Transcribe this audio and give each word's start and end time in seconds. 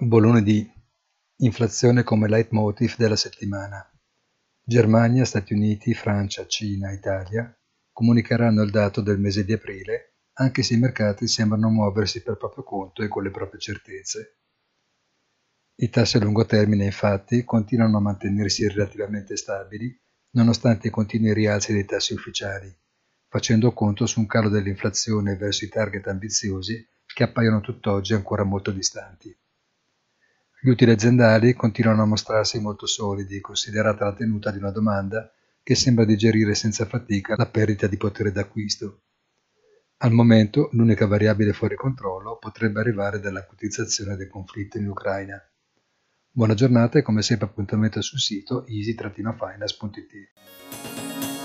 Bolone 0.00 0.44
di 0.44 0.64
inflazione 1.38 2.04
come 2.04 2.28
leitmotiv 2.28 2.94
della 2.96 3.16
settimana. 3.16 3.84
Germania, 4.62 5.24
Stati 5.24 5.54
Uniti, 5.54 5.92
Francia, 5.92 6.46
Cina, 6.46 6.92
Italia 6.92 7.52
comunicheranno 7.92 8.62
il 8.62 8.70
dato 8.70 9.00
del 9.00 9.18
mese 9.18 9.44
di 9.44 9.54
aprile, 9.54 10.18
anche 10.34 10.62
se 10.62 10.74
i 10.74 10.78
mercati 10.78 11.26
sembrano 11.26 11.68
muoversi 11.68 12.22
per 12.22 12.36
proprio 12.36 12.62
conto 12.62 13.02
e 13.02 13.08
con 13.08 13.24
le 13.24 13.32
proprie 13.32 13.58
certezze. 13.58 14.36
I 15.74 15.88
tassi 15.90 16.16
a 16.16 16.20
lungo 16.20 16.46
termine, 16.46 16.84
infatti, 16.84 17.42
continuano 17.42 17.96
a 17.96 18.00
mantenersi 18.00 18.68
relativamente 18.68 19.36
stabili, 19.36 20.00
nonostante 20.34 20.86
i 20.86 20.90
continui 20.92 21.32
rialzi 21.32 21.72
dei 21.72 21.84
tassi 21.84 22.12
ufficiali, 22.12 22.72
facendo 23.26 23.72
conto 23.72 24.06
su 24.06 24.20
un 24.20 24.26
calo 24.26 24.48
dell'inflazione 24.48 25.34
verso 25.34 25.64
i 25.64 25.68
target 25.68 26.06
ambiziosi 26.06 26.88
che 27.04 27.24
appaiono 27.24 27.60
tutt'oggi 27.60 28.14
ancora 28.14 28.44
molto 28.44 28.70
distanti. 28.70 29.36
Gli 30.60 30.70
utili 30.70 30.90
aziendali 30.90 31.54
continuano 31.54 32.02
a 32.02 32.06
mostrarsi 32.06 32.58
molto 32.58 32.86
solidi, 32.86 33.40
considerata 33.40 34.04
la 34.04 34.14
tenuta 34.14 34.50
di 34.50 34.58
una 34.58 34.72
domanda 34.72 35.32
che 35.62 35.76
sembra 35.76 36.04
digerire 36.04 36.56
senza 36.56 36.84
fatica 36.84 37.36
la 37.36 37.46
perdita 37.46 37.86
di 37.86 37.96
potere 37.96 38.32
d'acquisto. 38.32 39.02
Al 39.98 40.12
momento 40.12 40.68
l'unica 40.72 41.06
variabile 41.06 41.52
fuori 41.52 41.76
controllo 41.76 42.38
potrebbe 42.38 42.80
arrivare 42.80 43.20
dall'acutizzazione 43.20 44.16
del 44.16 44.28
conflitto 44.28 44.78
in 44.78 44.88
Ucraina. 44.88 45.40
Buona 46.28 46.54
giornata 46.54 46.98
e 46.98 47.02
come 47.02 47.22
sempre 47.22 47.46
appuntamento 47.46 48.00
sul 48.00 48.18
sito 48.18 48.66
easy-finance.it. 48.66 51.37